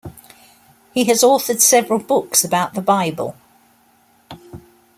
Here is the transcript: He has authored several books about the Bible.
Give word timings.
He 0.95 1.03
has 1.03 1.21
authored 1.21 1.61
several 1.61 1.99
books 1.99 2.43
about 2.43 2.73
the 2.73 2.81
Bible. 2.81 3.35